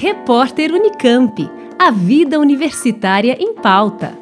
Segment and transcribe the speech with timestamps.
[0.00, 1.50] Repórter Unicamp.
[1.76, 4.16] A vida universitária em pauta.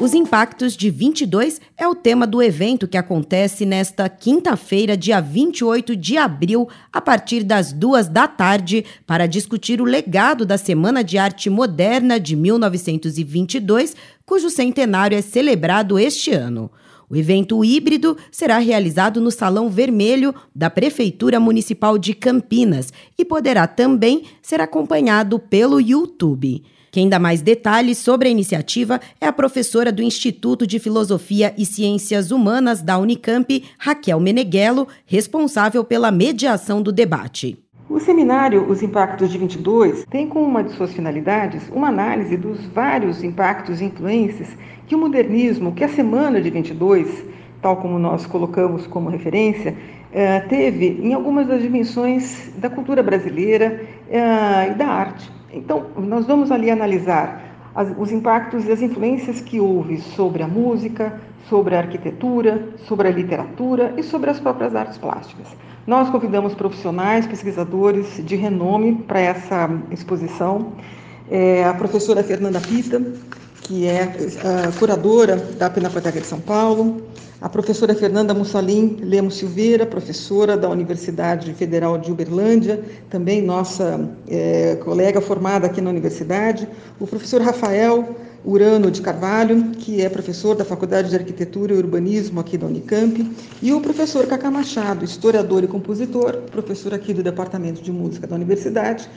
[0.00, 5.94] Os impactos de 22 é o tema do evento que acontece nesta quinta-feira, dia 28
[5.94, 11.18] de abril, a partir das duas da tarde, para discutir o legado da Semana de
[11.18, 13.94] Arte Moderna de 1922,
[14.24, 16.70] cujo centenário é celebrado este ano.
[17.08, 23.66] O evento híbrido será realizado no Salão Vermelho da Prefeitura Municipal de Campinas e poderá
[23.66, 26.64] também ser acompanhado pelo YouTube.
[26.90, 31.66] Quem dá mais detalhes sobre a iniciativa é a professora do Instituto de Filosofia e
[31.66, 37.65] Ciências Humanas da Unicamp, Raquel Meneghello, responsável pela mediação do debate.
[37.96, 42.62] O seminário Os Impactos de 22 tem como uma de suas finalidades uma análise dos
[42.66, 44.54] vários impactos e influências
[44.86, 47.24] que o modernismo, que a Semana de 22,
[47.62, 49.74] tal como nós colocamos como referência,
[50.12, 53.80] eh, teve em algumas das dimensões da cultura brasileira
[54.10, 55.32] eh, e da arte.
[55.50, 57.45] Então, nós vamos ali analisar
[57.76, 63.06] as, os impactos e as influências que houve sobre a música, sobre a arquitetura, sobre
[63.06, 65.46] a literatura e sobre as próprias artes plásticas.
[65.86, 70.72] Nós convidamos profissionais, pesquisadores de renome para essa exposição.
[71.30, 73.00] É, a professora Fernanda Pita,
[73.66, 77.02] que é a curadora da Pinacoteca de São Paulo,
[77.40, 84.76] a professora Fernanda Mussalim Lemos Silveira, professora da Universidade Federal de Uberlândia, também nossa é,
[84.76, 86.68] colega formada aqui na universidade,
[87.00, 92.38] o professor Rafael Urano de Carvalho, que é professor da Faculdade de Arquitetura e Urbanismo
[92.38, 97.82] aqui da Unicamp, e o professor Cacá Machado, historiador e compositor, professor aqui do Departamento
[97.82, 99.10] de Música da Universidade,